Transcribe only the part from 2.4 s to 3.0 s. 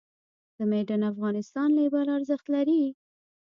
لري؟